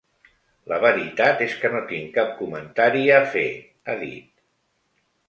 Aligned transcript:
La 0.71 0.77
veritat 0.85 1.43
és 1.47 1.53
que 1.63 1.71
no 1.73 1.81
tinc 1.91 2.09
cap 2.15 2.31
comentari 2.39 3.05
a 3.19 3.21
fer, 3.35 3.45
ha 3.85 3.97
dit. 4.01 4.29